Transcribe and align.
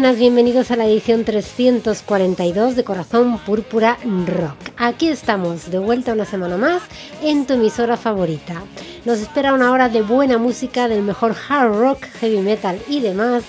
buenas, 0.00 0.20
bienvenidos 0.20 0.70
a 0.70 0.76
la 0.76 0.86
edición 0.86 1.24
342 1.24 2.76
de 2.76 2.84
Corazón 2.84 3.36
Púrpura 3.40 3.98
Rock. 4.26 4.56
Aquí 4.76 5.08
estamos, 5.08 5.72
de 5.72 5.80
vuelta 5.80 6.12
una 6.12 6.24
semana 6.24 6.56
más 6.56 6.82
en 7.20 7.48
tu 7.48 7.54
emisora 7.54 7.96
favorita. 7.96 8.62
Nos 9.04 9.18
espera 9.18 9.52
una 9.54 9.72
hora 9.72 9.88
de 9.88 10.02
buena 10.02 10.38
música 10.38 10.86
del 10.86 11.02
mejor 11.02 11.34
hard 11.48 11.74
rock, 11.76 12.04
heavy 12.20 12.38
metal 12.38 12.80
y 12.86 13.00
demás, 13.00 13.42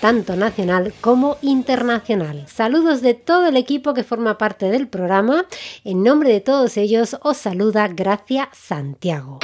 tanto 0.00 0.36
nacional 0.36 0.94
como 1.00 1.38
internacional. 1.42 2.46
Saludos 2.46 3.02
de 3.02 3.14
todo 3.14 3.48
el 3.48 3.56
equipo 3.56 3.92
que 3.92 4.04
forma 4.04 4.38
parte 4.38 4.66
del 4.66 4.86
programa. 4.86 5.46
En 5.82 6.04
nombre 6.04 6.30
de 6.30 6.40
todos 6.40 6.76
ellos 6.76 7.16
os 7.22 7.36
saluda 7.36 7.88
Gracia 7.88 8.48
Santiago. 8.52 9.40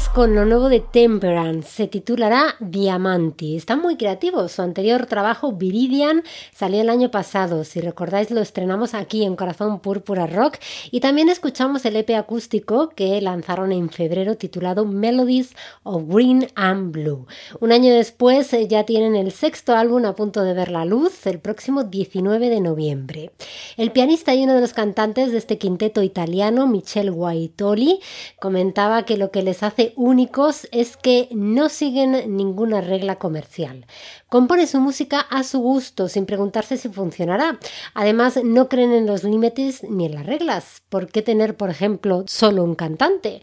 was 0.00 0.09
con 0.20 0.34
lo 0.34 0.44
nuevo 0.44 0.68
de 0.68 0.80
Temperance. 0.80 1.66
Se 1.66 1.86
titulará 1.86 2.54
Diamanti. 2.60 3.56
Está 3.56 3.76
muy 3.76 3.96
creativo. 3.96 4.46
Su 4.48 4.60
anterior 4.60 5.06
trabajo, 5.06 5.52
Viridian, 5.52 6.24
salió 6.54 6.82
el 6.82 6.90
año 6.90 7.10
pasado. 7.10 7.64
Si 7.64 7.80
recordáis, 7.80 8.30
lo 8.30 8.42
estrenamos 8.42 8.92
aquí 8.92 9.24
en 9.24 9.34
Corazón 9.34 9.80
Púrpura 9.80 10.26
Rock. 10.26 10.58
Y 10.90 11.00
también 11.00 11.30
escuchamos 11.30 11.86
el 11.86 11.96
EP 11.96 12.10
acústico 12.10 12.90
que 12.90 13.18
lanzaron 13.22 13.72
en 13.72 13.88
febrero 13.88 14.36
titulado 14.36 14.84
Melodies 14.84 15.54
of 15.84 16.02
Green 16.06 16.48
and 16.54 16.92
Blue. 16.92 17.26
Un 17.58 17.72
año 17.72 17.90
después 17.94 18.52
eh, 18.52 18.68
ya 18.68 18.84
tienen 18.84 19.16
el 19.16 19.32
sexto 19.32 19.74
álbum 19.74 20.04
a 20.04 20.14
punto 20.14 20.44
de 20.44 20.52
ver 20.52 20.70
la 20.70 20.84
luz 20.84 21.26
el 21.26 21.38
próximo 21.38 21.84
19 21.84 22.50
de 22.50 22.60
noviembre. 22.60 23.30
El 23.78 23.90
pianista 23.90 24.34
y 24.34 24.44
uno 24.44 24.52
de 24.52 24.60
los 24.60 24.74
cantantes 24.74 25.32
de 25.32 25.38
este 25.38 25.56
quinteto 25.56 26.02
italiano, 26.02 26.66
Michel 26.66 27.10
Guaitoli, 27.10 28.00
comentaba 28.38 29.06
que 29.06 29.16
lo 29.16 29.30
que 29.30 29.42
les 29.42 29.62
hace 29.62 29.94
únicos 30.10 30.68
es 30.72 30.96
que 30.96 31.28
no 31.30 31.68
siguen 31.68 32.36
ninguna 32.36 32.80
regla 32.80 33.16
comercial. 33.16 33.86
Compone 34.28 34.66
su 34.66 34.80
música 34.80 35.20
a 35.20 35.44
su 35.44 35.60
gusto, 35.60 36.08
sin 36.08 36.26
preguntarse 36.26 36.76
si 36.76 36.88
funcionará. 36.88 37.58
Además, 37.94 38.40
no 38.44 38.68
creen 38.68 38.92
en 38.92 39.06
los 39.06 39.24
límites 39.24 39.84
ni 39.84 40.06
en 40.06 40.14
las 40.14 40.26
reglas. 40.26 40.82
¿Por 40.88 41.06
qué 41.10 41.22
tener, 41.22 41.56
por 41.56 41.70
ejemplo, 41.70 42.24
solo 42.26 42.64
un 42.64 42.74
cantante? 42.74 43.42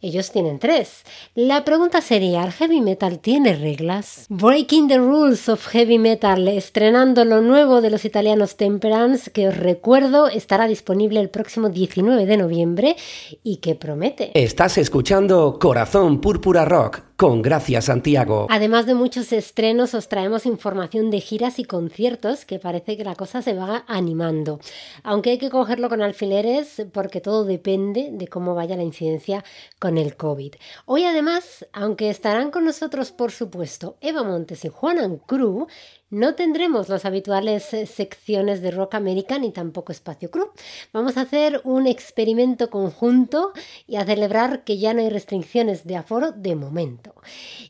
Ellos 0.00 0.30
tienen 0.30 0.58
tres. 0.58 1.04
La 1.34 1.64
pregunta 1.64 2.00
sería, 2.00 2.44
¿el 2.44 2.52
heavy 2.52 2.80
metal 2.80 3.18
tiene 3.18 3.54
reglas? 3.54 4.26
Breaking 4.28 4.88
the 4.88 4.98
Rules 4.98 5.48
of 5.48 5.66
Heavy 5.66 5.98
Metal, 5.98 6.46
estrenando 6.48 7.24
lo 7.24 7.40
nuevo 7.40 7.80
de 7.80 7.90
los 7.90 8.04
italianos 8.04 8.56
Temperance, 8.56 9.30
que 9.30 9.48
os 9.48 9.56
recuerdo 9.56 10.28
estará 10.28 10.66
disponible 10.66 11.20
el 11.20 11.30
próximo 11.30 11.68
19 11.68 12.26
de 12.26 12.36
noviembre 12.36 12.96
y 13.42 13.58
que 13.58 13.74
promete. 13.74 14.30
Estás 14.34 14.78
escuchando 14.78 15.58
Corazón 15.58 16.20
Púrpura 16.20 16.64
Rock 16.64 17.09
con 17.20 17.42
Gracia 17.42 17.82
Santiago. 17.82 18.46
Además 18.48 18.86
de 18.86 18.94
muchos 18.94 19.30
estrenos, 19.34 19.92
os 19.92 20.08
traemos 20.08 20.46
información 20.46 21.10
de 21.10 21.20
giras 21.20 21.58
y 21.58 21.64
conciertos 21.64 22.46
que 22.46 22.58
parece 22.58 22.96
que 22.96 23.04
la 23.04 23.14
cosa 23.14 23.42
se 23.42 23.52
va 23.52 23.84
animando. 23.88 24.58
Aunque 25.02 25.32
hay 25.32 25.36
que 25.36 25.50
cogerlo 25.50 25.90
con 25.90 26.00
alfileres 26.00 26.82
porque 26.94 27.20
todo 27.20 27.44
depende 27.44 28.08
de 28.10 28.26
cómo 28.26 28.54
vaya 28.54 28.74
la 28.74 28.84
incidencia 28.84 29.44
con 29.78 29.98
el 29.98 30.16
COVID. 30.16 30.54
Hoy 30.86 31.04
además, 31.04 31.66
aunque 31.74 32.08
estarán 32.08 32.50
con 32.50 32.64
nosotros 32.64 33.12
por 33.12 33.32
supuesto 33.32 33.98
Eva 34.00 34.22
Montes 34.22 34.64
y 34.64 34.68
Juanan 34.68 35.18
Cruz, 35.18 35.66
no 36.10 36.34
tendremos 36.34 36.88
las 36.88 37.04
habituales 37.04 37.72
eh, 37.72 37.86
secciones 37.86 38.60
de 38.62 38.72
Rock 38.72 38.96
American 38.96 39.42
ni 39.42 39.52
tampoco 39.52 39.92
Espacio 39.92 40.30
Cruz. 40.30 40.48
Vamos 40.92 41.16
a 41.16 41.22
hacer 41.22 41.60
un 41.64 41.86
experimento 41.86 42.68
conjunto 42.68 43.52
y 43.86 43.96
a 43.96 44.04
celebrar 44.04 44.64
que 44.64 44.78
ya 44.78 44.92
no 44.92 45.00
hay 45.00 45.08
restricciones 45.08 45.84
de 45.86 45.96
aforo 45.96 46.32
de 46.32 46.56
momento. 46.56 47.14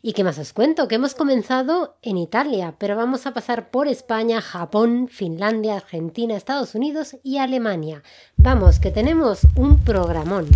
¿Y 0.00 0.14
qué 0.14 0.24
más 0.24 0.38
os 0.38 0.52
cuento? 0.52 0.88
Que 0.88 0.94
hemos 0.94 1.14
comenzado 1.14 1.96
en 2.02 2.16
Italia, 2.16 2.74
pero 2.78 2.96
vamos 2.96 3.26
a 3.26 3.34
pasar 3.34 3.70
por 3.70 3.88
España, 3.88 4.40
Japón, 4.40 5.08
Finlandia, 5.08 5.76
Argentina, 5.76 6.36
Estados 6.36 6.74
Unidos 6.74 7.16
y 7.22 7.38
Alemania. 7.38 8.02
Vamos, 8.36 8.80
que 8.80 8.90
tenemos 8.90 9.46
un 9.54 9.78
programón. 9.84 10.48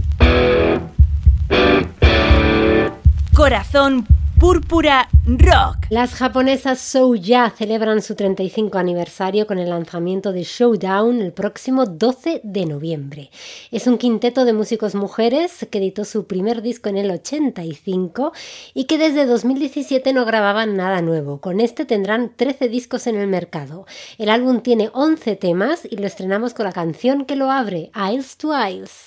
Corazón 3.35 4.07
Púrpura 4.45 5.09
Rock. 5.27 5.87
Las 5.89 6.13
japonesas 6.13 6.79
Souya 6.79 7.51
celebran 7.57 8.03
su 8.03 8.15
35 8.15 8.77
aniversario 8.77 9.47
con 9.47 9.59
el 9.59 9.71
lanzamiento 9.71 10.35
de 10.35 10.43
Showdown 10.43 11.23
el 11.23 11.33
próximo 11.33 11.87
12 11.87 12.43
de 12.45 12.67
noviembre. 12.67 13.31
Es 13.71 13.87
un 13.87 13.97
quinteto 13.97 14.45
de 14.45 14.53
músicos 14.53 14.95
mujeres 14.95 15.67
que 15.71 15.79
editó 15.79 16.05
su 16.05 16.27
primer 16.27 16.61
disco 16.61 16.91
en 16.91 16.99
el 16.99 17.11
85 17.11 18.35
y 18.75 18.85
que 18.85 18.99
desde 18.99 19.25
2017 19.25 20.13
no 20.13 20.27
grababan 20.27 20.77
nada 20.77 21.01
nuevo. 21.01 21.41
Con 21.41 21.59
este 21.59 21.87
tendrán 21.87 22.31
13 22.37 22.69
discos 22.69 23.07
en 23.07 23.17
el 23.17 23.29
mercado. 23.29 23.87
El 24.19 24.29
álbum 24.29 24.61
tiene 24.61 24.91
11 24.93 25.37
temas 25.37 25.89
y 25.91 25.97
lo 25.97 26.07
estrenamos 26.07 26.53
con 26.53 26.67
la 26.67 26.73
canción 26.73 27.25
que 27.25 27.37
lo 27.37 27.51
abre, 27.51 27.91
Isles 27.97 28.37
to 28.37 28.51
Isles. 28.55 29.05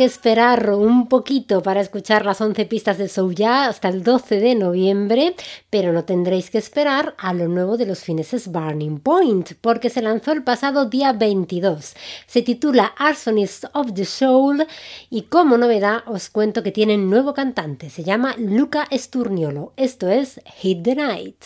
Que 0.00 0.06
esperar 0.06 0.70
un 0.70 1.08
poquito 1.08 1.62
para 1.62 1.82
escuchar 1.82 2.24
las 2.24 2.40
11 2.40 2.64
pistas 2.64 2.96
de 2.96 3.06
Souya 3.06 3.66
hasta 3.66 3.90
el 3.90 4.02
12 4.02 4.40
de 4.40 4.54
noviembre, 4.54 5.34
pero 5.68 5.92
no 5.92 6.06
tendréis 6.06 6.48
que 6.48 6.56
esperar 6.56 7.14
a 7.18 7.34
lo 7.34 7.48
nuevo 7.48 7.76
de 7.76 7.84
los 7.84 7.98
fineses 7.98 8.48
Burning 8.48 8.98
Point, 9.00 9.50
porque 9.60 9.90
se 9.90 10.00
lanzó 10.00 10.32
el 10.32 10.42
pasado 10.42 10.86
día 10.86 11.12
22. 11.12 11.92
Se 12.26 12.40
titula 12.40 12.94
Arsonist 12.96 13.66
of 13.74 13.92
the 13.92 14.06
Soul 14.06 14.66
y 15.10 15.24
como 15.24 15.58
novedad 15.58 16.02
os 16.06 16.30
cuento 16.30 16.62
que 16.62 16.72
tienen 16.72 17.10
nuevo 17.10 17.34
cantante, 17.34 17.90
se 17.90 18.02
llama 18.02 18.34
Luca 18.38 18.86
Esturniolo. 18.90 19.74
Esto 19.76 20.08
es 20.08 20.40
Hit 20.62 20.82
the 20.82 20.94
Night. 20.94 21.44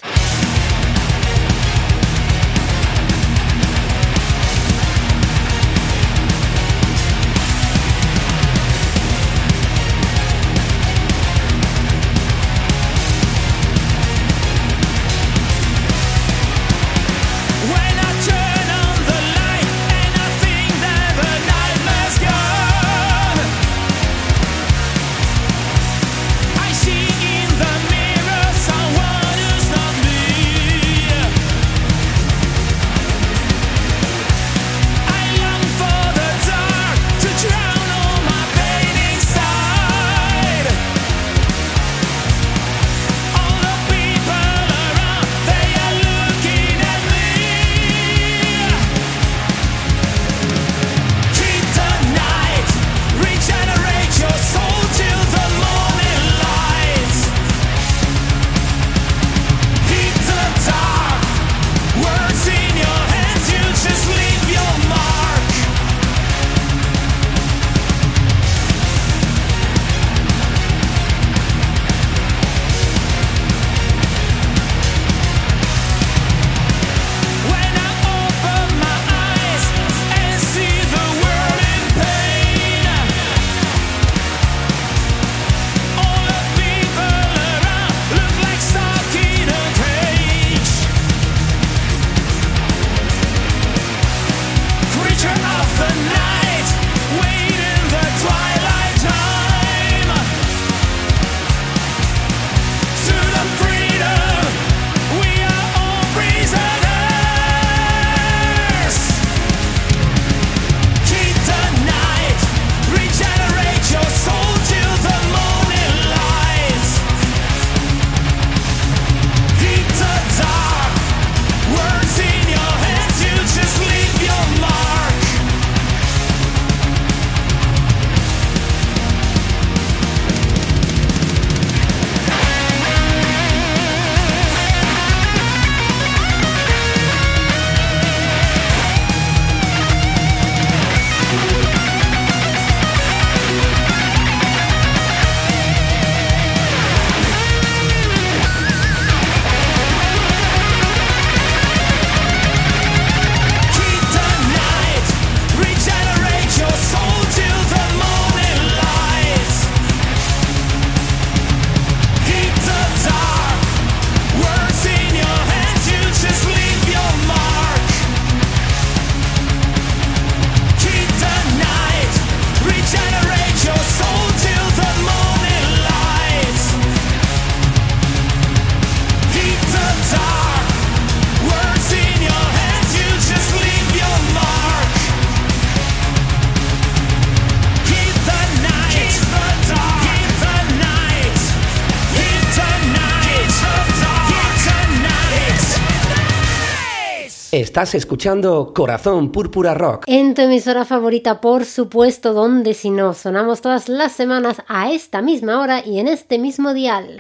Estás 197.54 197.94
escuchando 197.94 198.72
Corazón 198.74 199.30
Púrpura 199.30 199.74
Rock. 199.74 200.02
En 200.08 200.34
tu 200.34 200.42
emisora 200.42 200.84
favorita, 200.84 201.40
por 201.40 201.64
supuesto, 201.64 202.32
donde 202.32 202.74
si 202.74 202.90
no, 202.90 203.14
sonamos 203.14 203.60
todas 203.60 203.88
las 203.88 204.10
semanas 204.10 204.60
a 204.66 204.90
esta 204.90 205.22
misma 205.22 205.60
hora 205.60 205.80
y 205.86 206.00
en 206.00 206.08
este 206.08 206.40
mismo 206.40 206.74
dial. 206.74 207.16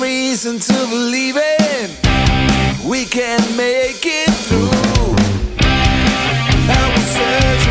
Reason 0.00 0.58
to 0.58 0.72
believe 0.88 1.36
it. 1.36 1.90
We 2.84 3.04
can 3.04 3.40
make 3.56 4.04
it 4.04 4.30
through. 4.46 4.70
I 6.68 6.92
was 6.92 7.04
searching 7.16 7.65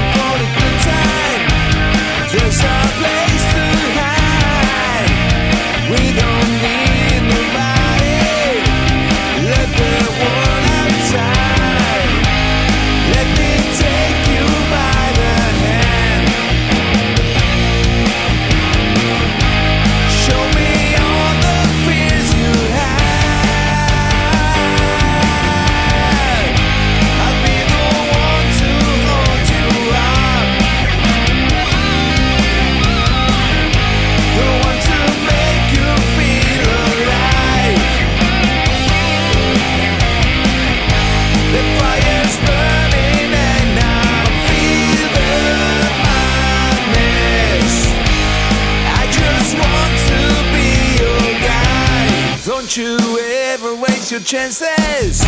Don't 52.76 52.88
you 52.88 53.20
ever 53.20 53.74
waste 53.76 54.12
your 54.12 54.20
chances. 54.20 55.22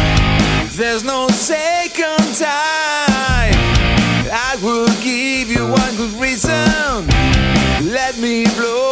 There's 0.76 1.06
no 1.06 1.30
second 1.30 2.36
time. 2.36 3.56
I 4.30 4.58
will 4.62 4.88
give 5.02 5.50
you 5.50 5.66
one 5.66 5.96
good 5.96 6.12
reason. 6.20 7.08
Let 7.90 8.18
me 8.18 8.44
blow 8.58 8.87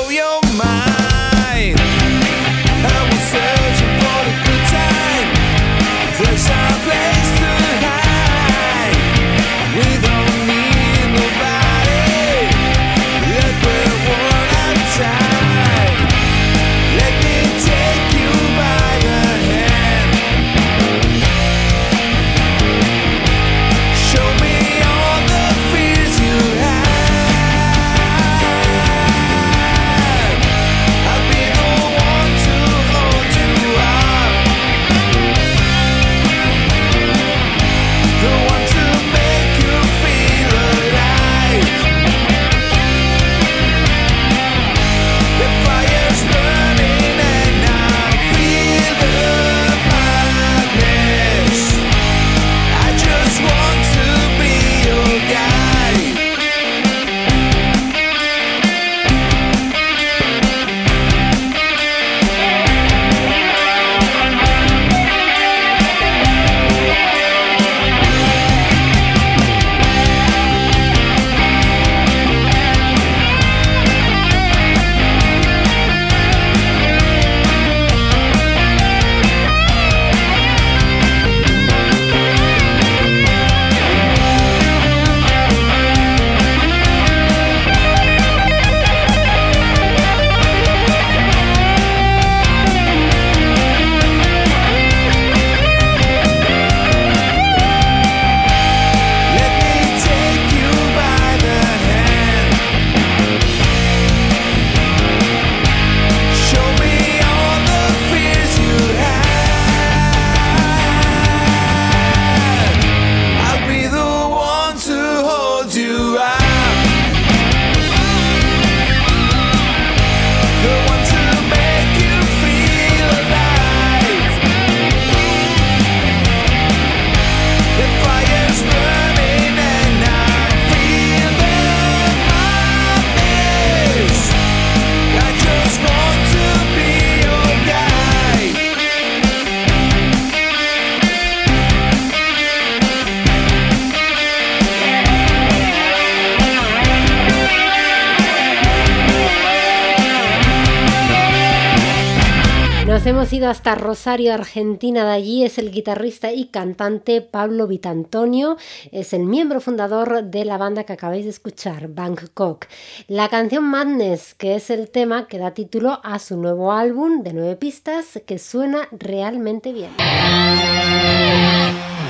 Hasta 153.50 153.76
Rosario, 153.76 154.34
Argentina. 154.34 155.06
De 155.06 155.12
allí 155.12 155.44
es 155.44 155.58
el 155.58 155.72
guitarrista 155.72 156.32
y 156.32 156.48
cantante 156.48 157.22
Pablo 157.22 157.68
Vitantonio. 157.68 158.58
Es 158.92 159.14
el 159.14 159.24
miembro 159.24 159.62
fundador 159.62 160.24
de 160.24 160.46
la 160.46 160.58
banda 160.58 160.84
que 160.84 160.94
acabáis 160.94 161.26
de 161.26 161.32
escuchar, 161.32 161.88
Bangkok. 161.90 162.66
La 163.08 163.30
canción 163.30 163.64
Madness, 163.66 164.34
que 164.34 164.56
es 164.56 164.70
el 164.70 164.90
tema 164.90 165.28
que 165.28 165.38
da 165.38 165.54
título 165.54 166.00
a 166.04 166.20
su 166.20 166.38
nuevo 166.38 166.72
álbum 166.72 167.24
de 167.24 167.34
nueve 167.34 167.56
pistas, 167.56 168.20
que 168.26 168.40
suena 168.40 168.88
realmente 168.92 169.74
bien. 169.74 169.92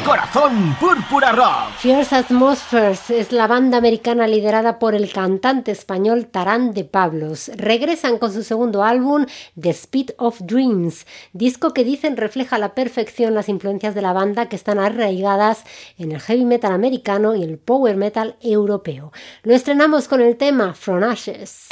Corazón 0.06 0.76
Púrpura 0.80 1.32
Rock. 1.32 1.78
Fierce 1.80 2.16
Atmospheres 2.16 3.10
es 3.10 3.32
la 3.32 3.48
banda 3.48 3.78
americana 3.80 4.28
liderada 4.28 4.78
por 4.78 4.94
el 4.94 5.12
cantante 5.12 5.72
español 5.72 6.28
Tarán 6.28 6.76
de 6.76 6.84
Pablos. 6.84 7.50
Regresan 7.56 8.20
con 8.20 8.32
su 8.32 8.44
segundo 8.44 8.84
álbum, 8.84 9.26
The 9.60 9.72
Speed 9.72 10.12
of 10.18 10.42
Dreams, 10.42 11.08
disco 11.34 11.74
que 11.74 11.84
dicen 11.84 12.18
refleja 12.18 12.58
a 12.58 12.60
la 12.60 12.76
perfección 12.76 13.34
las 13.34 13.50
influencias 13.50 13.96
de 13.96 14.04
la 14.04 14.14
banda 14.14 14.48
que 14.48 14.56
están 14.56 14.78
arraigadas 14.78 15.64
en 15.98 16.12
el 16.12 16.22
heavy 16.22 16.46
metal 16.46 16.72
americano 16.72 17.34
y 17.34 17.44
el 17.44 17.58
power 17.58 17.98
metal 17.98 18.36
europeo. 18.42 19.12
Lo 19.42 19.56
estrenamos 19.56 20.08
con 20.08 20.22
el 20.22 20.38
tema 20.38 20.76
From 20.76 21.04
Ashes. 21.04 21.68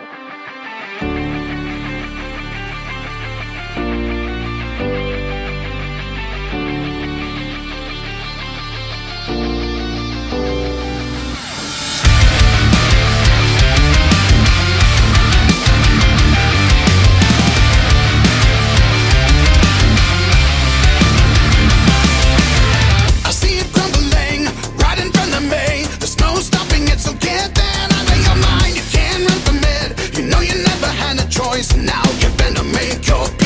choice. 31.61 31.77
Now 31.77 32.03
you 32.21 32.29
better 32.37 32.65
make 32.65 33.07
your 33.07 33.40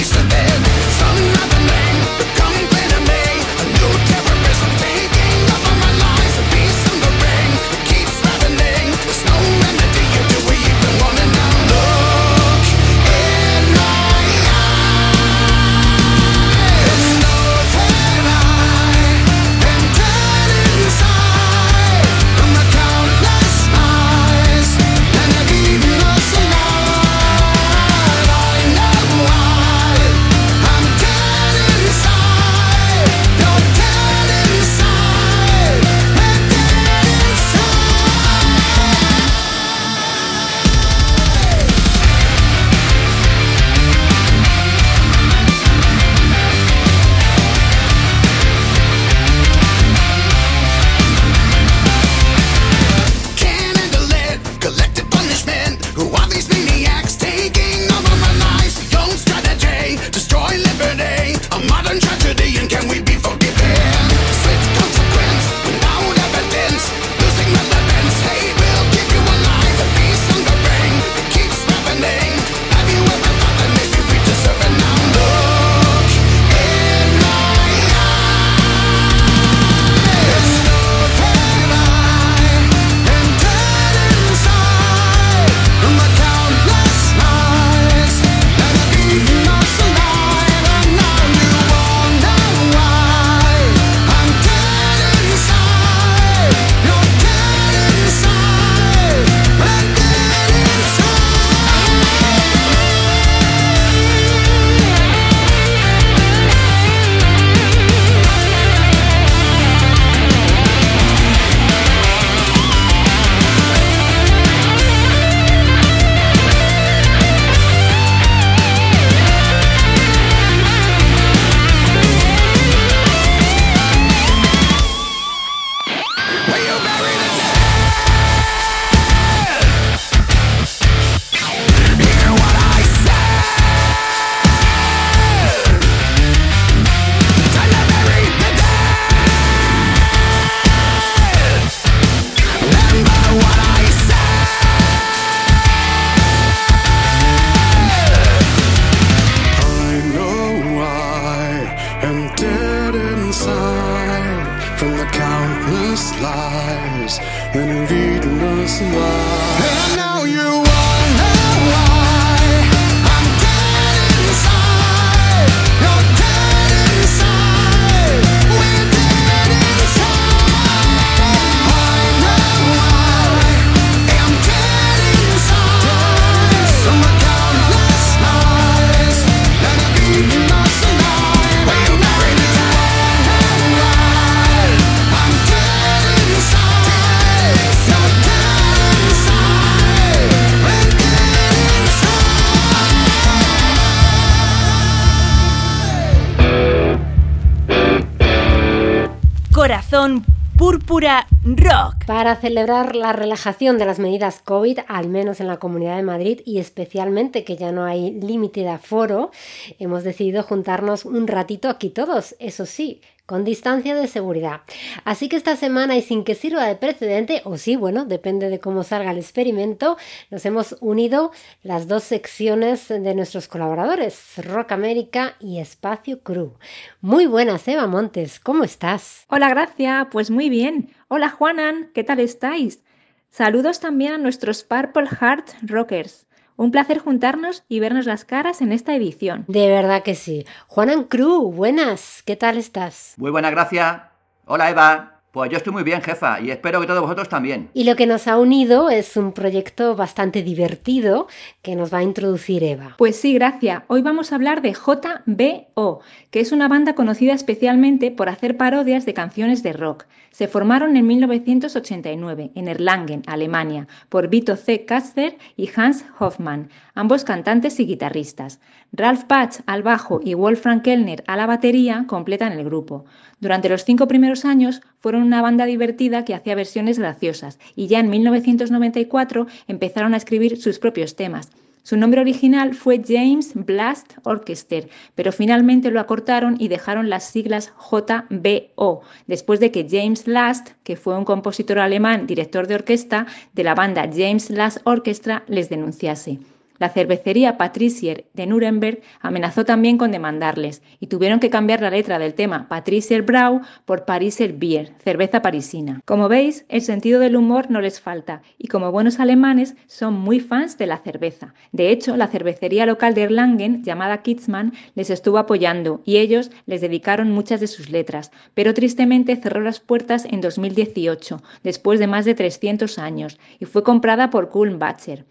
celebrar 202.44 202.94
la 202.94 203.14
relajación 203.14 203.78
de 203.78 203.86
las 203.86 203.98
medidas 203.98 204.42
COVID, 204.44 204.80
al 204.86 205.08
menos 205.08 205.40
en 205.40 205.46
la 205.46 205.56
Comunidad 205.56 205.96
de 205.96 206.02
Madrid 206.02 206.42
y 206.44 206.58
especialmente 206.58 207.42
que 207.42 207.56
ya 207.56 207.72
no 207.72 207.84
hay 207.84 208.10
límite 208.20 208.60
de 208.60 208.68
aforo, 208.68 209.30
hemos 209.78 210.04
decidido 210.04 210.42
juntarnos 210.42 211.06
un 211.06 211.26
ratito 211.26 211.70
aquí 211.70 211.88
todos, 211.88 212.36
eso 212.40 212.66
sí, 212.66 213.00
con 213.24 213.44
distancia 213.44 213.94
de 213.94 214.06
seguridad. 214.06 214.60
Así 215.04 215.30
que 215.30 215.36
esta 215.36 215.56
semana 215.56 215.96
y 215.96 216.02
sin 216.02 216.24
que 216.24 216.34
sirva 216.34 216.66
de 216.66 216.76
precedente, 216.76 217.40
o 217.44 217.56
sí, 217.56 217.76
bueno, 217.76 218.04
depende 218.04 218.50
de 218.50 218.60
cómo 218.60 218.82
salga 218.82 219.12
el 219.12 219.18
experimento, 219.18 219.96
nos 220.30 220.44
hemos 220.44 220.76
unido 220.80 221.32
las 221.62 221.88
dos 221.88 222.04
secciones 222.04 222.88
de 222.88 223.14
nuestros 223.14 223.48
colaboradores, 223.48 224.34
Rock 224.36 224.72
América 224.72 225.36
y 225.40 225.60
Espacio 225.60 226.20
Crew. 226.20 226.52
Muy 227.00 227.24
buenas, 227.24 227.66
Eva 227.66 227.86
Montes, 227.86 228.38
¿cómo 228.38 228.64
estás? 228.64 229.24
Hola, 229.28 229.48
Gracia, 229.48 230.08
pues 230.12 230.30
muy 230.30 230.50
bien. 230.50 230.90
Hola, 231.16 231.30
Juanan, 231.30 231.92
¿qué 231.94 232.02
tal 232.02 232.18
estáis? 232.18 232.82
Saludos 233.30 233.78
también 233.78 234.14
a 234.14 234.18
nuestros 234.18 234.64
Purple 234.64 235.06
Heart 235.06 235.48
Rockers. 235.62 236.26
Un 236.56 236.72
placer 236.72 236.98
juntarnos 236.98 237.62
y 237.68 237.78
vernos 237.78 238.04
las 238.04 238.24
caras 238.24 238.60
en 238.60 238.72
esta 238.72 238.96
edición. 238.96 239.44
De 239.46 239.68
verdad 239.68 240.02
que 240.02 240.16
sí. 240.16 240.44
Juanan 240.66 241.04
Cruz, 241.04 241.54
buenas, 241.54 242.24
¿qué 242.26 242.34
tal 242.34 242.58
estás? 242.58 243.14
Muy 243.16 243.30
buena, 243.30 243.52
gracias. 243.52 244.02
Hola, 244.44 244.70
Eva. 244.70 245.13
Pues 245.34 245.50
yo 245.50 245.56
estoy 245.56 245.72
muy 245.72 245.82
bien, 245.82 246.00
jefa, 246.00 246.40
y 246.40 246.52
espero 246.52 246.80
que 246.80 246.86
todos 246.86 247.00
vosotros 247.00 247.28
también. 247.28 247.68
Y 247.74 247.82
lo 247.82 247.96
que 247.96 248.06
nos 248.06 248.28
ha 248.28 248.38
unido 248.38 248.88
es 248.88 249.16
un 249.16 249.32
proyecto 249.32 249.96
bastante 249.96 250.44
divertido 250.44 251.26
que 251.60 251.74
nos 251.74 251.92
va 251.92 251.98
a 251.98 252.02
introducir 252.04 252.62
Eva. 252.62 252.94
Pues 252.98 253.16
sí, 253.16 253.34
gracias. 253.34 253.82
Hoy 253.88 254.00
vamos 254.00 254.30
a 254.30 254.36
hablar 254.36 254.62
de 254.62 254.74
JBO, 254.74 256.02
que 256.30 256.38
es 256.38 256.52
una 256.52 256.68
banda 256.68 256.94
conocida 256.94 257.32
especialmente 257.32 258.12
por 258.12 258.28
hacer 258.28 258.56
parodias 258.56 259.06
de 259.06 259.14
canciones 259.14 259.64
de 259.64 259.72
rock. 259.72 260.04
Se 260.30 260.46
formaron 260.46 260.96
en 260.96 261.06
1989 261.06 262.52
en 262.54 262.68
Erlangen, 262.68 263.22
Alemania, 263.26 263.88
por 264.08 264.28
Vito 264.28 264.54
C. 264.54 264.84
Katzler 264.84 265.36
y 265.56 265.68
Hans 265.74 266.04
Hoffmann, 266.18 266.70
ambos 266.94 267.24
cantantes 267.24 267.80
y 267.80 267.86
guitarristas. 267.86 268.60
Ralph 268.92 269.24
Patch 269.24 269.58
al 269.66 269.82
bajo 269.82 270.20
y 270.22 270.34
Wolfgang 270.34 270.82
Kellner 270.82 271.24
a 271.26 271.36
la 271.36 271.46
batería 271.46 272.04
completan 272.06 272.52
el 272.52 272.64
grupo. 272.64 273.04
Durante 273.44 273.68
los 273.68 273.84
cinco 273.84 274.08
primeros 274.08 274.46
años 274.46 274.80
fueron 275.00 275.20
una 275.20 275.42
banda 275.42 275.66
divertida 275.66 276.24
que 276.24 276.32
hacía 276.32 276.54
versiones 276.54 276.98
graciosas 276.98 277.58
y 277.76 277.88
ya 277.88 278.00
en 278.00 278.08
1994 278.08 279.46
empezaron 279.68 280.14
a 280.14 280.16
escribir 280.16 280.58
sus 280.58 280.78
propios 280.78 281.14
temas. 281.14 281.50
Su 281.82 281.98
nombre 281.98 282.22
original 282.22 282.72
fue 282.74 283.02
James 283.06 283.52
Blast 283.54 284.14
Orchestra, 284.22 284.88
pero 285.14 285.30
finalmente 285.30 285.90
lo 285.90 286.00
acortaron 286.00 286.56
y 286.58 286.68
dejaron 286.68 287.10
las 287.10 287.24
siglas 287.24 287.74
JBO, 287.76 289.02
después 289.26 289.60
de 289.60 289.70
que 289.70 289.86
James 289.90 290.26
Last, 290.26 290.70
que 290.82 290.96
fue 290.96 291.14
un 291.14 291.26
compositor 291.26 291.80
alemán, 291.80 292.26
director 292.26 292.66
de 292.66 292.76
orquesta 292.76 293.26
de 293.52 293.62
la 293.62 293.74
banda 293.74 294.08
James 294.10 294.48
Last 294.48 294.78
Orchestra, 294.84 295.44
les 295.48 295.68
denunciase. 295.68 296.38
La 296.78 296.88
cervecería 296.88 297.56
Patricier 297.56 298.26
de 298.34 298.46
Nuremberg 298.46 299.00
amenazó 299.20 299.64
también 299.64 299.96
con 299.96 300.10
demandarles 300.10 300.82
y 300.98 301.06
tuvieron 301.06 301.38
que 301.38 301.48
cambiar 301.48 301.80
la 301.80 301.90
letra 301.90 302.18
del 302.18 302.34
tema 302.34 302.68
Patricier 302.68 303.22
Brau 303.22 303.60
por 303.84 304.04
Pariser 304.04 304.54
Bier, 304.54 304.92
cerveza 304.98 305.40
parisina. 305.40 306.00
Como 306.04 306.28
veis, 306.28 306.64
el 306.68 306.82
sentido 306.82 307.20
del 307.20 307.36
humor 307.36 307.70
no 307.70 307.80
les 307.80 308.00
falta 308.00 308.42
y 308.58 308.66
como 308.66 308.90
buenos 308.90 309.20
alemanes 309.20 309.76
son 309.86 310.14
muy 310.14 310.40
fans 310.40 310.76
de 310.76 310.86
la 310.86 310.98
cerveza. 310.98 311.54
De 311.70 311.90
hecho, 311.90 312.16
la 312.16 312.26
cervecería 312.26 312.86
local 312.86 313.14
de 313.14 313.22
Erlangen, 313.22 313.84
llamada 313.84 314.22
Kitzmann, 314.22 314.72
les 314.96 315.10
estuvo 315.10 315.38
apoyando 315.38 316.02
y 316.04 316.16
ellos 316.16 316.50
les 316.66 316.80
dedicaron 316.80 317.30
muchas 317.30 317.60
de 317.60 317.68
sus 317.68 317.90
letras, 317.90 318.32
pero 318.54 318.74
tristemente 318.74 319.36
cerró 319.36 319.60
las 319.60 319.78
puertas 319.78 320.24
en 320.24 320.40
2018, 320.40 321.40
después 321.62 322.00
de 322.00 322.08
más 322.08 322.24
de 322.24 322.34
300 322.34 322.98
años, 322.98 323.38
y 323.60 323.64
fue 323.64 323.84
comprada 323.84 324.30
por 324.30 324.48
Kulmbacher. 324.48 325.24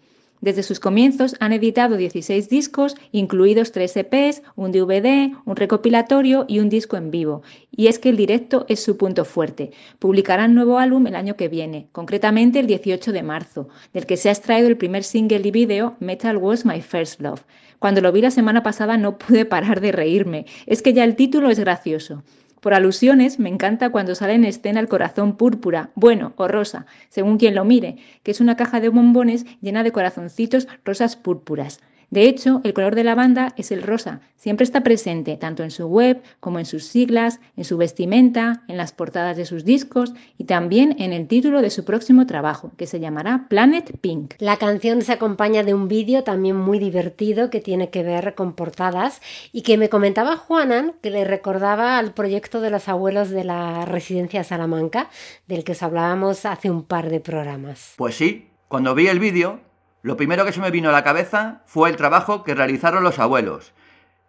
Desde 0.44 0.62
sus 0.62 0.78
comienzos 0.78 1.36
han 1.40 1.54
editado 1.54 1.96
16 1.96 2.50
discos, 2.50 2.96
incluidos 3.12 3.72
3 3.72 3.96
EPs, 3.96 4.42
un 4.56 4.72
DVD, 4.72 5.32
un 5.46 5.56
recopilatorio 5.56 6.44
y 6.46 6.58
un 6.58 6.68
disco 6.68 6.98
en 6.98 7.10
vivo. 7.10 7.40
Y 7.70 7.86
es 7.86 7.98
que 7.98 8.10
el 8.10 8.18
directo 8.18 8.66
es 8.68 8.82
su 8.82 8.98
punto 8.98 9.24
fuerte. 9.24 9.70
Publicarán 9.98 10.54
nuevo 10.54 10.78
álbum 10.78 11.06
el 11.06 11.14
año 11.14 11.34
que 11.38 11.48
viene, 11.48 11.88
concretamente 11.92 12.60
el 12.60 12.66
18 12.66 13.10
de 13.12 13.22
marzo, 13.22 13.68
del 13.94 14.04
que 14.04 14.18
se 14.18 14.28
ha 14.28 14.32
extraído 14.32 14.68
el 14.68 14.76
primer 14.76 15.02
single 15.02 15.40
y 15.48 15.50
video 15.50 15.96
Metal 15.98 16.36
Was 16.36 16.66
My 16.66 16.82
First 16.82 17.22
Love. 17.22 17.42
Cuando 17.78 18.02
lo 18.02 18.12
vi 18.12 18.20
la 18.20 18.30
semana 18.30 18.62
pasada 18.62 18.98
no 18.98 19.16
pude 19.16 19.46
parar 19.46 19.80
de 19.80 19.92
reírme. 19.92 20.44
Es 20.66 20.82
que 20.82 20.92
ya 20.92 21.04
el 21.04 21.16
título 21.16 21.48
es 21.48 21.58
gracioso. 21.58 22.22
Por 22.64 22.72
alusiones, 22.72 23.38
me 23.38 23.50
encanta 23.50 23.90
cuando 23.90 24.14
sale 24.14 24.32
en 24.32 24.46
escena 24.46 24.80
el 24.80 24.88
corazón 24.88 25.36
púrpura, 25.36 25.90
bueno 25.94 26.32
o 26.36 26.48
rosa, 26.48 26.86
según 27.10 27.36
quien 27.36 27.54
lo 27.54 27.66
mire, 27.66 27.98
que 28.22 28.30
es 28.30 28.40
una 28.40 28.56
caja 28.56 28.80
de 28.80 28.88
bombones 28.88 29.44
llena 29.60 29.82
de 29.82 29.92
corazoncitos 29.92 30.66
rosas 30.82 31.14
púrpuras. 31.14 31.80
De 32.14 32.28
hecho, 32.28 32.60
el 32.62 32.74
color 32.74 32.94
de 32.94 33.02
la 33.02 33.16
banda 33.16 33.54
es 33.56 33.72
el 33.72 33.82
rosa. 33.82 34.20
Siempre 34.36 34.62
está 34.62 34.84
presente, 34.84 35.36
tanto 35.36 35.64
en 35.64 35.72
su 35.72 35.88
web 35.88 36.22
como 36.38 36.60
en 36.60 36.64
sus 36.64 36.84
siglas, 36.84 37.40
en 37.56 37.64
su 37.64 37.76
vestimenta, 37.76 38.62
en 38.68 38.76
las 38.76 38.92
portadas 38.92 39.36
de 39.36 39.44
sus 39.44 39.64
discos 39.64 40.12
y 40.38 40.44
también 40.44 40.94
en 41.00 41.12
el 41.12 41.26
título 41.26 41.60
de 41.60 41.70
su 41.70 41.84
próximo 41.84 42.24
trabajo, 42.24 42.70
que 42.76 42.86
se 42.86 43.00
llamará 43.00 43.46
Planet 43.48 43.98
Pink. 44.00 44.34
La 44.38 44.58
canción 44.58 45.02
se 45.02 45.10
acompaña 45.10 45.64
de 45.64 45.74
un 45.74 45.88
vídeo 45.88 46.22
también 46.22 46.54
muy 46.54 46.78
divertido 46.78 47.50
que 47.50 47.60
tiene 47.60 47.90
que 47.90 48.04
ver 48.04 48.36
con 48.36 48.52
portadas 48.52 49.20
y 49.50 49.62
que 49.62 49.76
me 49.76 49.88
comentaba 49.88 50.36
Juanan 50.36 50.92
que 51.02 51.10
le 51.10 51.24
recordaba 51.24 51.98
al 51.98 52.14
proyecto 52.14 52.60
de 52.60 52.70
los 52.70 52.88
abuelos 52.88 53.30
de 53.30 53.42
la 53.42 53.86
residencia 53.86 54.44
Salamanca, 54.44 55.10
del 55.48 55.64
que 55.64 55.72
os 55.72 55.82
hablábamos 55.82 56.46
hace 56.46 56.70
un 56.70 56.84
par 56.84 57.10
de 57.10 57.18
programas. 57.18 57.94
Pues 57.96 58.14
sí, 58.14 58.50
cuando 58.68 58.94
vi 58.94 59.08
el 59.08 59.18
vídeo 59.18 59.73
lo 60.04 60.18
primero 60.18 60.44
que 60.44 60.52
se 60.52 60.60
me 60.60 60.70
vino 60.70 60.90
a 60.90 60.92
la 60.92 61.02
cabeza 61.02 61.62
fue 61.64 61.88
el 61.88 61.96
trabajo 61.96 62.44
que 62.44 62.54
realizaron 62.54 63.02
los 63.02 63.18
abuelos, 63.18 63.72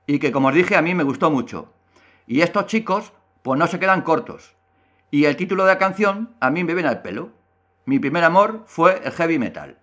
y 0.07 0.19
que 0.19 0.31
como 0.31 0.47
os 0.47 0.53
dije 0.53 0.77
a 0.77 0.81
mí 0.81 0.95
me 0.95 1.03
gustó 1.03 1.29
mucho. 1.29 1.73
Y 2.25 2.39
estos 2.39 2.67
chicos, 2.67 3.11
pues 3.41 3.59
no 3.59 3.67
se 3.67 3.77
quedan 3.77 4.01
cortos. 4.01 4.55
Y 5.11 5.25
el 5.25 5.35
título 5.35 5.65
de 5.65 5.73
la 5.73 5.77
canción 5.77 6.33
a 6.39 6.49
mí 6.49 6.63
me 6.63 6.75
viene 6.75 6.87
al 6.87 7.01
pelo. 7.01 7.31
Mi 7.83 7.99
primer 7.99 8.23
amor 8.23 8.63
fue 8.67 9.01
el 9.03 9.11
heavy 9.11 9.37
metal. 9.37 9.77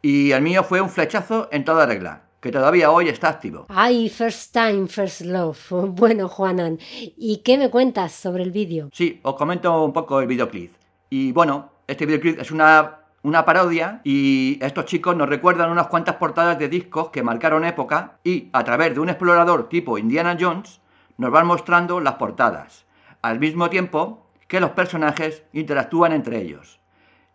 Y 0.00 0.30
el 0.30 0.42
mío 0.42 0.62
fue 0.62 0.80
un 0.80 0.90
flechazo 0.90 1.48
en 1.50 1.64
toda 1.64 1.86
regla, 1.86 2.22
que 2.38 2.52
todavía 2.52 2.92
hoy 2.92 3.08
está 3.08 3.28
activo. 3.28 3.66
Ay, 3.68 4.08
first 4.08 4.52
time, 4.52 4.86
first 4.86 5.22
love. 5.22 5.58
Bueno, 5.70 6.28
Juanan, 6.28 6.78
¿y 7.16 7.38
qué 7.38 7.58
me 7.58 7.68
cuentas 7.68 8.12
sobre 8.12 8.44
el 8.44 8.52
vídeo? 8.52 8.90
Sí, 8.92 9.18
os 9.24 9.34
comento 9.34 9.82
un 9.82 9.92
poco 9.92 10.20
el 10.20 10.28
videoclip. 10.28 10.72
Y 11.10 11.32
bueno, 11.32 11.72
este 11.88 12.06
videoclip 12.06 12.38
es 12.38 12.52
una 12.52 13.05
una 13.26 13.44
parodia 13.44 14.00
y 14.04 14.56
estos 14.62 14.84
chicos 14.84 15.16
nos 15.16 15.28
recuerdan 15.28 15.72
unas 15.72 15.88
cuantas 15.88 16.14
portadas 16.14 16.60
de 16.60 16.68
discos 16.68 17.08
que 17.08 17.24
marcaron 17.24 17.64
época 17.64 18.18
y 18.22 18.50
a 18.52 18.62
través 18.62 18.94
de 18.94 19.00
un 19.00 19.08
explorador 19.08 19.68
tipo 19.68 19.98
Indiana 19.98 20.36
Jones 20.38 20.80
nos 21.18 21.32
van 21.32 21.48
mostrando 21.48 21.98
las 21.98 22.14
portadas, 22.14 22.86
al 23.22 23.40
mismo 23.40 23.68
tiempo 23.68 24.30
que 24.46 24.60
los 24.60 24.70
personajes 24.70 25.42
interactúan 25.52 26.12
entre 26.12 26.40
ellos. 26.40 26.78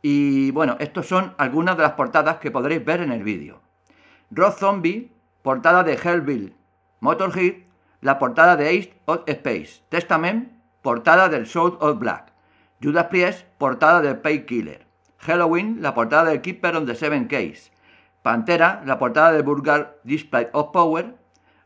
Y 0.01 0.51
bueno, 0.51 0.77
estos 0.79 1.07
son 1.07 1.33
algunas 1.37 1.75
de 1.75 1.83
las 1.83 1.91
portadas 1.91 2.37
que 2.37 2.51
podréis 2.51 2.85
ver 2.85 3.01
en 3.01 3.11
el 3.11 3.23
vídeo. 3.23 3.59
Road 4.29 4.53
Zombie, 4.53 5.11
portada 5.41 5.83
de 5.83 5.95
Hellbill. 6.01 6.55
Motorhead, 7.01 7.63
la 7.99 8.17
portada 8.17 8.55
de 8.55 8.69
Ace 8.69 8.93
of 9.07 9.23
Space. 9.27 9.83
Testament, 9.89 10.53
portada 10.81 11.27
del 11.27 11.47
Soul 11.47 11.77
of 11.81 11.99
Black. 11.99 12.31
Judas 12.81 13.07
Priest, 13.07 13.45
portada 13.57 13.99
de 13.99 14.15
Painkiller. 14.15 14.90
Halloween, 15.21 15.81
la 15.81 15.93
portada 15.93 16.31
del 16.31 16.41
Keeper 16.41 16.75
on 16.75 16.85
the 16.87 16.95
Seven 16.95 17.27
Case. 17.27 17.71
Pantera, 18.23 18.81
la 18.85 18.97
portada 18.97 19.31
del 19.31 19.43
Burger 19.43 19.99
Display 20.03 20.47
of 20.51 20.71
Power. 20.71 21.15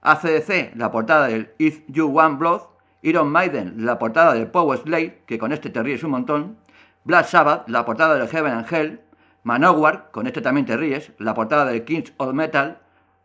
ACDC, 0.02 0.76
la 0.76 0.92
portada 0.92 1.28
del 1.28 1.54
If 1.58 1.82
You 1.88 2.08
Want 2.08 2.38
Blood. 2.38 2.62
Iron 3.02 3.30
Maiden, 3.30 3.86
la 3.86 3.98
portada 3.98 4.34
del 4.34 4.48
Power 4.48 4.80
Slave, 4.80 5.22
que 5.26 5.38
con 5.38 5.54
este 5.54 5.70
te 5.70 5.82
ríes 5.82 6.04
un 6.04 6.12
montón. 6.12 6.58
Black 7.06 7.28
Sabbath, 7.28 7.70
la 7.70 7.86
portada 7.86 8.16
del 8.16 8.28
Heaven 8.28 8.52
and 8.52 8.74
Hell. 8.74 9.02
Manowar, 9.44 10.10
con 10.12 10.28
este 10.28 10.42
también 10.42 10.66
te 10.66 10.76
ríes, 10.76 11.14
la 11.18 11.34
portada 11.34 11.66
del 11.66 11.86
Kings 11.86 12.12
of 12.18 12.34
Metal. 12.34 12.80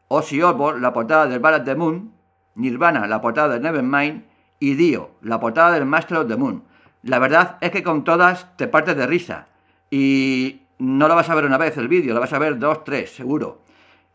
Ozzy 0.08 0.42
Osbourne, 0.42 0.80
la 0.80 0.92
portada 0.92 1.26
del 1.26 1.40
Ballad 1.40 1.62
of 1.62 1.66
the 1.66 1.74
Moon. 1.74 2.12
Nirvana, 2.54 3.06
la 3.06 3.20
portada 3.20 3.54
del 3.54 3.62
Nevermind. 3.62 4.24
Y 4.60 4.74
Dio, 4.74 5.12
la 5.22 5.40
portada 5.40 5.72
del 5.72 5.86
Master 5.86 6.18
of 6.18 6.28
the 6.28 6.36
Moon. 6.36 6.62
La 7.02 7.18
verdad 7.18 7.56
es 7.62 7.70
que 7.70 7.82
con 7.82 8.04
todas 8.04 8.54
te 8.56 8.68
partes 8.68 8.96
de 8.96 9.06
risa. 9.06 9.48
Y 9.90 10.62
no 10.78 11.08
lo 11.08 11.14
vas 11.14 11.28
a 11.28 11.34
ver 11.34 11.44
una 11.44 11.58
vez 11.58 11.76
el 11.76 11.88
vídeo, 11.88 12.14
lo 12.14 12.20
vas 12.20 12.32
a 12.32 12.38
ver 12.38 12.58
dos, 12.58 12.84
tres, 12.84 13.10
seguro. 13.10 13.62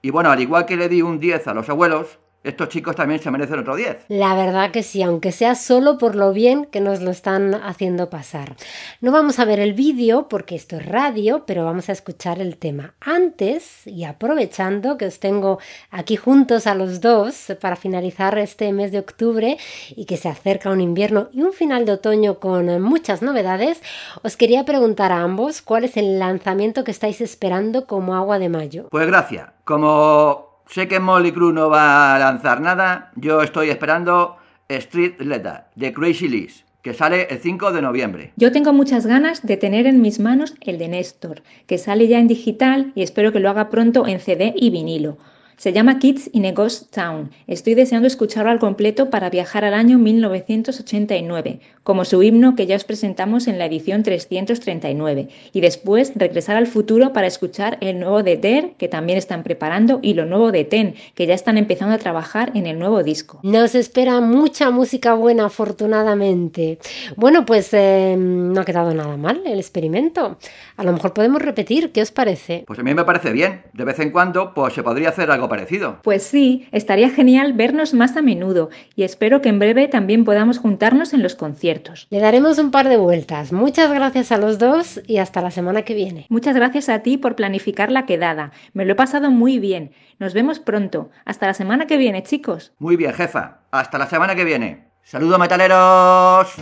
Y 0.01 0.09
bueno, 0.09 0.31
al 0.31 0.39
igual 0.39 0.65
que 0.65 0.77
le 0.77 0.89
di 0.89 1.01
un 1.01 1.19
10 1.19 1.47
a 1.47 1.53
los 1.53 1.69
abuelos, 1.69 2.19
estos 2.45 2.69
chicos 2.69 2.95
también 2.95 3.19
se 3.19 3.31
merecen 3.31 3.59
otro 3.59 3.75
10. 3.75 4.05
La 4.09 4.35
verdad 4.35 4.71
que 4.71 4.83
sí, 4.83 5.01
aunque 5.01 5.31
sea 5.31 5.55
solo 5.55 5.97
por 5.97 6.15
lo 6.15 6.31
bien 6.31 6.65
que 6.65 6.79
nos 6.79 7.01
lo 7.01 7.11
están 7.11 7.55
haciendo 7.55 8.09
pasar. 8.09 8.55
No 9.01 9.11
vamos 9.11 9.39
a 9.39 9.45
ver 9.45 9.59
el 9.59 9.73
vídeo 9.73 10.27
porque 10.29 10.55
esto 10.55 10.77
es 10.77 10.85
radio, 10.85 11.43
pero 11.45 11.65
vamos 11.65 11.89
a 11.89 11.91
escuchar 11.91 12.39
el 12.39 12.57
tema. 12.57 12.93
Antes, 12.99 13.87
y 13.87 14.03
aprovechando 14.03 14.97
que 14.97 15.05
os 15.05 15.19
tengo 15.19 15.59
aquí 15.91 16.15
juntos 16.15 16.67
a 16.67 16.75
los 16.75 17.01
dos 17.01 17.53
para 17.59 17.75
finalizar 17.75 18.37
este 18.37 18.71
mes 18.71 18.91
de 18.91 18.99
octubre 18.99 19.57
y 19.95 20.05
que 20.05 20.17
se 20.17 20.29
acerca 20.29 20.69
un 20.69 20.81
invierno 20.81 21.29
y 21.31 21.41
un 21.41 21.53
final 21.53 21.85
de 21.85 21.93
otoño 21.93 22.39
con 22.39 22.81
muchas 22.81 23.21
novedades, 23.21 23.81
os 24.21 24.37
quería 24.37 24.65
preguntar 24.65 25.11
a 25.11 25.21
ambos 25.21 25.61
cuál 25.61 25.85
es 25.85 25.97
el 25.97 26.19
lanzamiento 26.19 26.83
que 26.83 26.91
estáis 26.91 27.21
esperando 27.21 27.87
como 27.87 28.15
agua 28.15 28.39
de 28.39 28.49
mayo. 28.49 28.87
Pues 28.89 29.07
gracias. 29.07 29.49
Como 29.63 30.54
sé 30.67 30.87
que 30.87 30.99
Molly 30.99 31.31
Crew 31.31 31.51
no 31.51 31.69
va 31.69 32.15
a 32.15 32.19
lanzar 32.19 32.61
nada. 32.61 33.11
Yo 33.15 33.41
estoy 33.41 33.69
esperando 33.69 34.37
Street 34.67 35.19
Letter 35.19 35.65
de 35.75 35.93
Crazy 35.93 36.27
Liz. 36.27 36.65
que 36.85 36.93
sale 36.93 37.25
el 37.31 37.39
5 37.39 37.71
de 37.71 37.81
noviembre. 37.81 38.31
Yo 38.35 38.51
tengo 38.51 38.71
muchas 38.71 39.07
ganas 39.07 39.41
de 39.41 39.57
tener 39.57 39.87
en 39.87 40.01
mis 40.01 40.19
manos 40.19 40.53
el 40.61 40.77
de 40.77 40.87
Néstor, 40.87 41.41
que 41.65 41.79
sale 41.79 42.07
ya 42.07 42.19
en 42.19 42.27
digital 42.27 42.91
y 42.93 43.01
espero 43.01 43.31
que 43.31 43.39
lo 43.39 43.49
haga 43.49 43.71
pronto 43.71 44.05
en 44.05 44.19
CD 44.19 44.53
y 44.55 44.69
vinilo. 44.69 45.17
Se 45.57 45.71
llama 45.71 45.99
Kids 45.99 46.29
in 46.33 46.45
a 46.45 46.51
Ghost 46.51 46.93
Town. 46.93 47.31
Estoy 47.47 47.75
deseando 47.75 48.07
escucharlo 48.07 48.51
al 48.51 48.59
completo 48.59 49.09
para 49.09 49.29
viajar 49.29 49.63
al 49.63 49.73
año 49.73 49.97
1989, 49.97 51.61
como 51.83 52.03
su 52.03 52.21
himno 52.23 52.55
que 52.55 52.65
ya 52.65 52.75
os 52.75 52.83
presentamos 52.83 53.47
en 53.47 53.57
la 53.57 53.65
edición 53.65 54.03
339, 54.03 55.29
y 55.53 55.61
después 55.61 56.11
regresar 56.15 56.57
al 56.57 56.67
futuro 56.67 57.13
para 57.13 57.27
escuchar 57.27 57.77
el 57.79 57.99
nuevo 57.99 58.21
de 58.21 58.35
Der, 58.35 58.73
que 58.77 58.89
también 58.89 59.17
están 59.17 59.43
preparando, 59.43 59.99
y 60.01 60.13
lo 60.13 60.25
nuevo 60.25 60.51
de 60.51 60.65
Ten, 60.65 60.95
que 61.13 61.25
ya 61.25 61.33
están 61.33 61.57
empezando 61.57 61.95
a 61.95 61.99
trabajar 61.99 62.51
en 62.53 62.67
el 62.67 62.77
nuevo 62.77 63.01
disco. 63.01 63.39
Nos 63.43 63.75
espera 63.75 64.19
mucha 64.19 64.71
música 64.71 65.13
buena, 65.13 65.45
afortunadamente. 65.45 66.79
Bueno, 67.15 67.45
pues 67.45 67.69
eh, 67.73 68.15
no 68.17 68.59
ha 68.59 68.65
quedado 68.65 68.93
nada 68.93 69.15
mal 69.15 69.41
el 69.45 69.59
experimento. 69.59 70.37
A 70.77 70.83
lo 70.83 70.91
mejor 70.91 71.13
podemos 71.13 71.41
repetir, 71.41 71.91
¿qué 71.91 72.01
os 72.01 72.11
parece? 72.11 72.65
Pues 72.67 72.79
a 72.79 72.83
mí 72.83 72.93
me 72.93 73.05
parece 73.05 73.31
bien. 73.31 73.63
De 73.73 73.85
vez 73.85 73.99
en 73.99 74.11
cuando, 74.11 74.53
pues 74.53 74.73
se 74.73 74.83
podría 74.83 75.09
hacer 75.09 75.31
algo 75.31 75.47
parecido. 75.47 75.99
Pues 76.03 76.23
sí, 76.23 76.67
estaría 76.71 77.09
genial 77.09 77.53
vernos 77.53 77.93
más 77.93 78.17
a 78.17 78.21
menudo 78.21 78.69
y 78.95 79.03
espero 79.03 79.41
que 79.41 79.49
en 79.49 79.59
breve 79.59 79.87
también 79.87 80.25
podamos 80.25 80.59
juntarnos 80.59 81.13
en 81.13 81.23
los 81.23 81.35
conciertos. 81.35 82.07
Le 82.09 82.19
daremos 82.19 82.57
un 82.59 82.71
par 82.71 82.89
de 82.89 82.97
vueltas. 82.97 83.53
Muchas 83.53 83.91
gracias 83.93 84.31
a 84.33 84.37
los 84.37 84.59
dos 84.59 84.99
y 85.07 85.17
hasta 85.17 85.41
la 85.41 85.51
semana 85.51 85.83
que 85.83 85.93
viene. 85.93 86.25
Muchas 86.29 86.55
gracias 86.55 86.89
a 86.89 86.99
ti 86.99 87.17
por 87.17 87.35
planificar 87.35 87.91
la 87.91 88.05
quedada. 88.05 88.51
Me 88.73 88.85
lo 88.85 88.93
he 88.93 88.95
pasado 88.95 89.31
muy 89.31 89.59
bien. 89.59 89.91
Nos 90.19 90.33
vemos 90.33 90.59
pronto. 90.59 91.09
Hasta 91.23 91.47
la 91.47 91.53
semana 91.53 91.87
que 91.87 91.97
viene, 91.97 92.23
chicos. 92.23 92.73
Muy 92.79 92.97
bien, 92.97 93.13
jefa. 93.13 93.59
Hasta 93.71 93.97
la 93.97 94.07
semana 94.07 94.35
que 94.35 94.43
viene. 94.43 94.87
Saludos, 95.03 95.39
metaleros. 95.39 96.55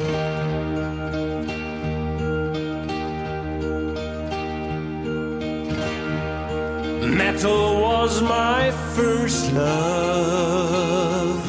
Metal 7.13 7.79
was 7.79 8.21
my 8.23 8.71
first 8.95 9.51
love, 9.53 11.39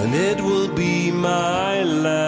and 0.00 0.14
it 0.14 0.40
will 0.40 0.68
be 0.68 1.10
my 1.10 1.82
last. 1.82 2.27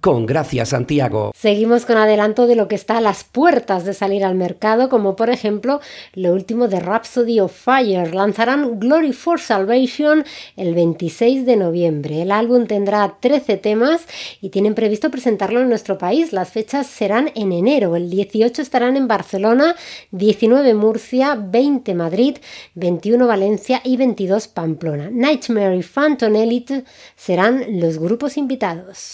con 0.01 0.25
Gracia 0.25 0.65
Santiago. 0.65 1.31
Seguimos 1.37 1.85
con 1.85 1.95
adelanto 1.97 2.47
de 2.47 2.55
lo 2.55 2.67
que 2.67 2.73
está 2.73 2.97
a 2.97 3.01
las 3.01 3.23
puertas 3.23 3.85
de 3.85 3.93
salir 3.93 4.25
al 4.25 4.33
mercado, 4.33 4.89
como 4.89 5.15
por 5.15 5.29
ejemplo 5.29 5.79
lo 6.13 6.33
último 6.33 6.67
de 6.67 6.79
Rhapsody 6.79 7.39
of 7.39 7.53
Fire. 7.53 8.13
Lanzarán 8.13 8.79
Glory 8.79 9.13
for 9.13 9.39
Salvation 9.39 10.25
el 10.57 10.73
26 10.73 11.45
de 11.45 11.55
noviembre. 11.55 12.23
El 12.23 12.31
álbum 12.31 12.65
tendrá 12.65 13.17
13 13.19 13.57
temas 13.57 14.01
y 14.41 14.49
tienen 14.49 14.73
previsto 14.73 15.11
presentarlo 15.11 15.61
en 15.61 15.69
nuestro 15.69 15.99
país. 15.99 16.33
Las 16.33 16.49
fechas 16.49 16.87
serán 16.87 17.31
en 17.35 17.51
enero. 17.51 17.95
El 17.95 18.09
18 18.09 18.61
estarán 18.61 18.97
en 18.97 19.07
Barcelona, 19.07 19.75
19 20.09 20.73
Murcia, 20.73 21.35
20 21.35 21.93
Madrid, 21.93 22.37
21 22.73 23.27
Valencia 23.27 23.81
y 23.83 23.97
22 23.97 24.47
Pamplona. 24.47 25.09
Nightmare 25.11 25.77
y 25.77 25.83
Phantom 25.83 26.35
Elite 26.35 26.85
serán 27.15 27.79
los 27.79 27.99
grupos 27.99 28.37
invitados. 28.37 29.13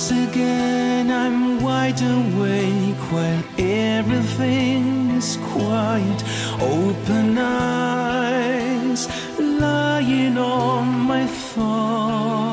Once 0.00 0.12
again 0.12 1.10
I'm 1.10 1.60
wide 1.62 2.00
awake 2.00 3.02
while 3.12 3.44
everything 3.58 5.10
is 5.10 5.36
quiet. 5.52 6.24
Open 6.58 7.36
eyes 7.36 9.06
lying 9.38 10.38
on 10.38 10.86
my 11.00 11.26
thoughts. 11.52 12.46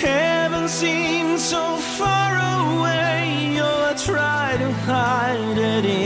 Heaven 0.00 0.68
seems 0.68 1.42
so 1.42 1.78
far 1.98 2.36
away. 2.36 3.58
Oh, 3.60 3.90
I 3.90 3.94
try 3.94 4.56
to 4.58 4.72
hide 4.88 5.56
that 5.56 5.84
inconvenient 5.84 6.05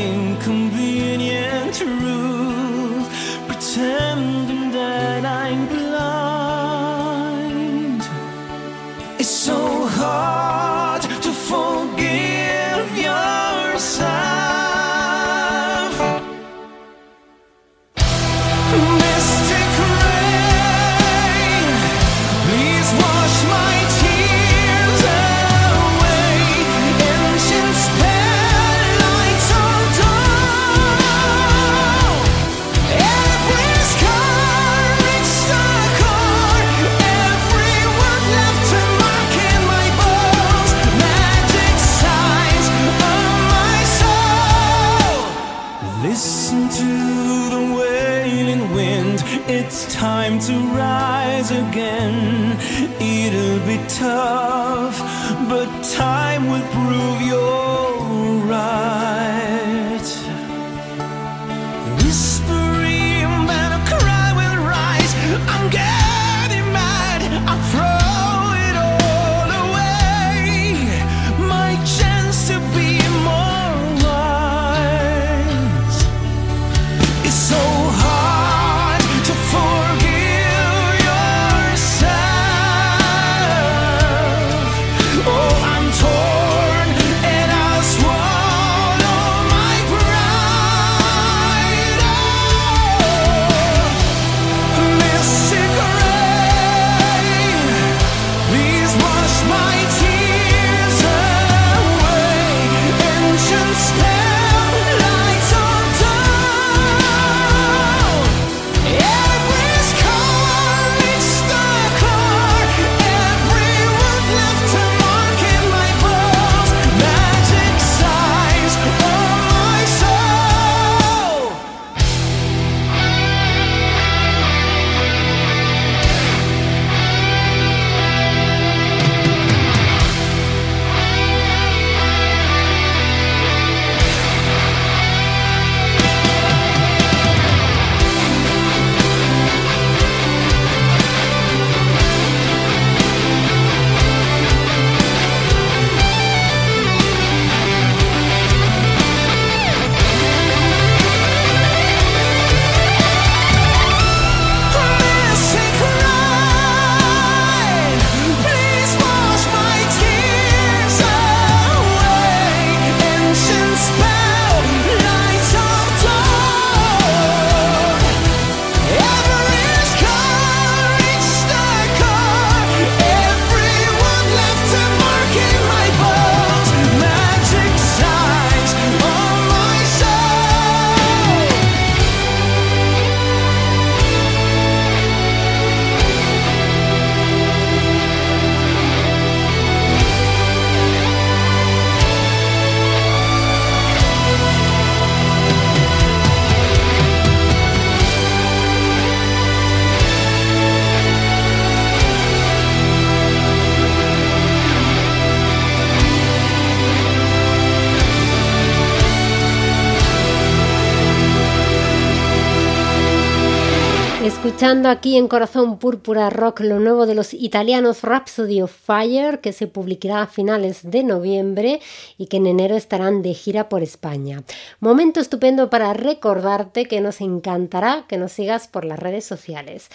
escuchando 214.71 214.89
aquí 214.89 215.17
en 215.17 215.27
Corazón 215.27 215.81
Púrpura 215.81 216.31
Rock 216.31 216.61
lo 216.61 216.79
nuevo 216.79 217.05
de 217.05 217.17
los 217.17 217.35
italianos 217.35 218.03
Rhapsody 218.03 218.63
of 218.63 218.71
Fire, 218.71 219.41
que 219.41 219.53
se 219.53 219.67
publicará 219.67 220.23
a 220.23 220.27
finales 220.29 220.89
de 220.89 221.03
noviembre 221.03 221.81
y 222.17 222.29
que 222.29 222.37
en 222.37 222.47
enero 222.47 222.77
estarán 222.77 223.21
de 223.23 223.35
gira 223.35 223.69
por 223.69 223.83
España. 223.83 224.45
Momento 224.79 225.19
estupendo 225.19 225.71
para 225.71 225.93
recordarte 225.93 226.87
que 226.87 227.01
nos 227.01 227.21
encantará 227.21 228.05
que 228.07 228.17
nos 228.17 228.31
sigas 228.31 228.69
por 228.69 228.85
las 228.85 229.01
redes 229.01 229.25
sociales. 229.25 229.89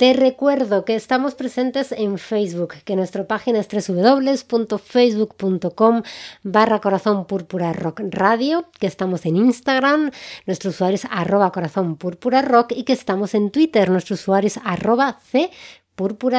Te 0.00 0.14
recuerdo 0.14 0.86
que 0.86 0.94
estamos 0.94 1.34
presentes 1.34 1.92
en 1.92 2.16
Facebook, 2.16 2.76
que 2.86 2.96
nuestra 2.96 3.26
página 3.26 3.60
es 3.60 3.68
www.facebook.com 3.68 6.02
barra 6.42 6.80
corazón 6.80 7.26
rock 7.28 8.00
radio, 8.08 8.64
que 8.78 8.86
estamos 8.86 9.26
en 9.26 9.36
Instagram, 9.36 10.10
nuestro 10.46 10.70
usuario 10.70 10.94
es 10.94 11.06
arroba 11.10 11.52
corazón 11.52 11.98
rock 11.98 12.72
y 12.74 12.84
que 12.84 12.94
estamos 12.94 13.34
en 13.34 13.50
Twitter, 13.50 13.90
nuestro 13.90 14.14
usuario 14.14 14.46
es 14.46 14.58
arroba 14.64 15.18
c 15.30 15.50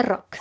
rock. 0.02 0.38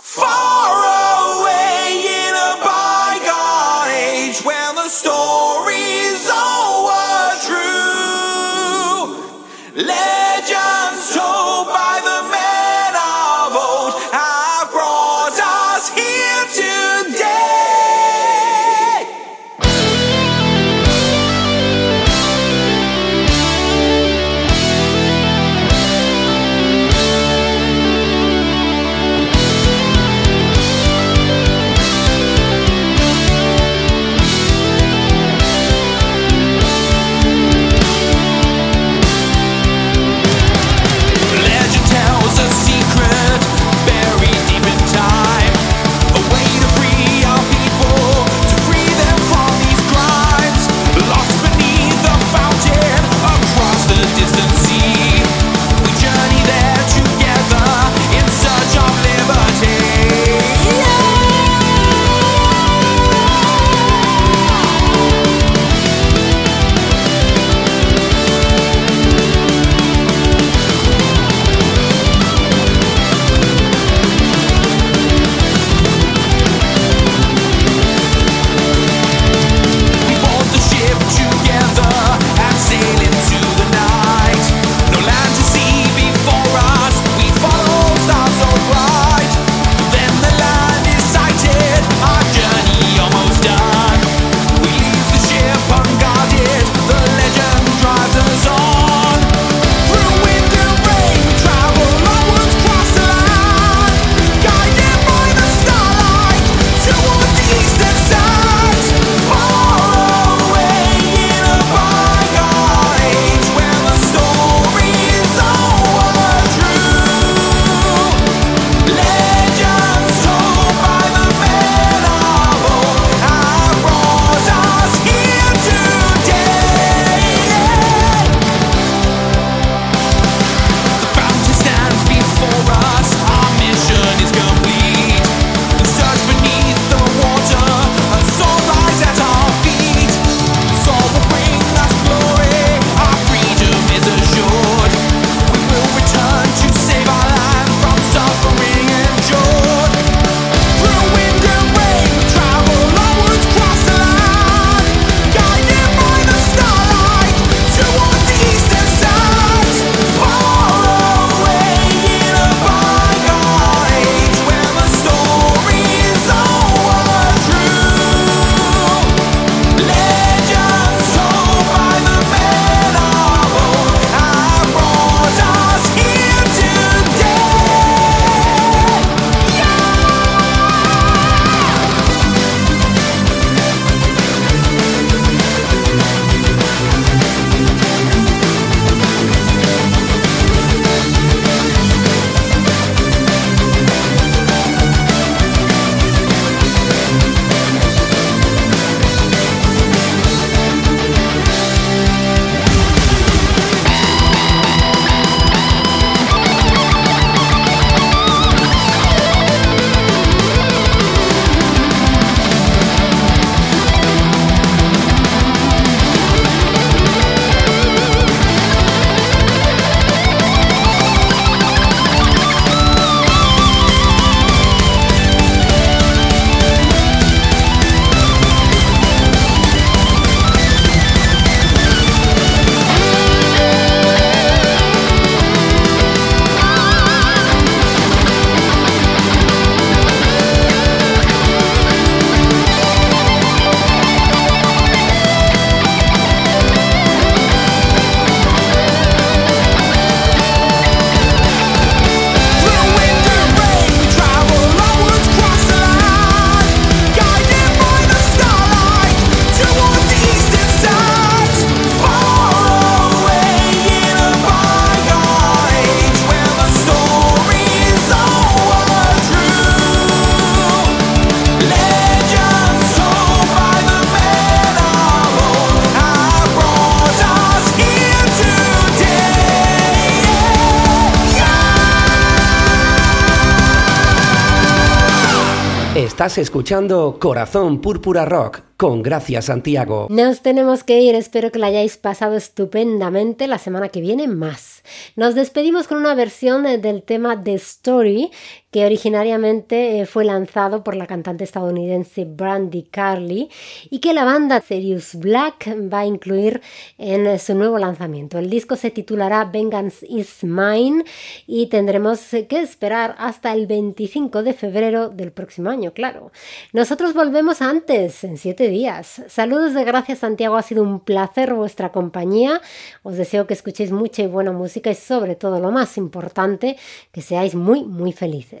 Estás 286.31 286.43
escuchando 286.43 287.17
Corazón 287.19 287.81
Púrpura 287.81 288.23
Rock 288.23 288.61
con 288.77 289.01
Gracia 289.01 289.41
Santiago. 289.41 290.07
Nos 290.09 290.41
tenemos 290.41 290.85
que 290.85 291.01
ir, 291.01 291.13
espero 291.13 291.51
que 291.51 291.59
la 291.59 291.67
hayáis 291.67 291.97
pasado 291.97 292.37
estupendamente. 292.37 293.47
La 293.47 293.57
semana 293.57 293.89
que 293.89 293.99
viene 293.99 294.29
más. 294.29 294.81
Nos 295.17 295.35
despedimos 295.35 295.89
con 295.89 295.97
una 295.97 296.15
versión 296.15 296.63
del 296.63 297.03
tema 297.03 297.43
The 297.43 297.55
Story 297.55 298.31
que 298.71 298.85
originariamente 298.85 299.99
eh, 299.99 300.05
fue 300.05 300.23
lanzado 300.23 300.83
por 300.83 300.95
la 300.95 301.05
cantante 301.05 301.43
estadounidense 301.43 302.23
Brandy 302.25 302.83
Carly 302.83 303.49
y 303.89 303.99
que 303.99 304.13
la 304.13 304.23
banda 304.23 304.61
Serious 304.61 305.15
Black 305.15 305.75
va 305.91 305.99
a 305.99 306.05
incluir 306.05 306.61
en 306.97 307.27
eh, 307.27 307.37
su 307.37 307.53
nuevo 307.53 307.77
lanzamiento. 307.77 308.39
El 308.39 308.49
disco 308.49 308.77
se 308.77 308.89
titulará 308.89 309.43
Vengeance 309.43 310.05
is 310.07 310.43
Mine 310.43 311.03
y 311.47 311.67
tendremos 311.67 312.21
que 312.47 312.61
esperar 312.61 313.15
hasta 313.17 313.51
el 313.51 313.67
25 313.67 314.41
de 314.41 314.53
febrero 314.53 315.09
del 315.09 315.33
próximo 315.33 315.69
año, 315.69 315.91
claro. 315.93 316.31
Nosotros 316.71 317.13
volvemos 317.13 317.61
antes, 317.61 318.23
en 318.23 318.37
siete 318.37 318.69
días. 318.69 319.21
Saludos 319.27 319.73
de 319.73 319.83
gracias 319.83 320.19
Santiago, 320.19 320.55
ha 320.55 320.61
sido 320.61 320.83
un 320.83 321.01
placer 321.01 321.53
vuestra 321.53 321.91
compañía. 321.91 322.61
Os 323.03 323.17
deseo 323.17 323.47
que 323.47 323.53
escuchéis 323.53 323.91
mucha 323.91 324.21
y 324.21 324.27
buena 324.27 324.53
música 324.53 324.89
y 324.89 324.95
sobre 324.95 325.35
todo 325.35 325.59
lo 325.59 325.71
más 325.71 325.97
importante, 325.97 326.77
que 327.11 327.21
seáis 327.21 327.53
muy, 327.53 327.83
muy 327.83 328.13
felices. 328.13 328.60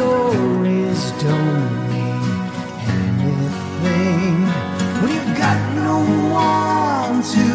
Stories 0.00 1.02
don't 1.24 1.72
mean 1.90 2.22
anything 3.28 4.36
when 5.00 5.10
you've 5.16 5.36
got 5.44 5.58
no 5.74 5.96
one 6.32 7.16
to 7.34 7.46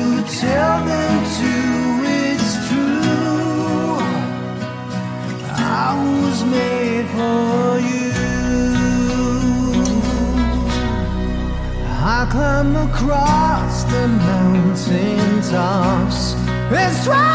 tell 0.41 0.77
them 0.91 1.15
to. 1.37 1.53
It's 2.27 2.51
true. 2.67 3.97
I 5.57 5.89
was 6.21 6.39
made 6.57 7.07
for 7.15 7.79
you. 7.89 8.13
I 12.17 12.19
climb 12.29 12.75
across 12.87 13.75
the 13.85 14.07
mountain 14.07 15.41
tops 15.49 16.35
and 16.79 16.95
swam 17.03 17.34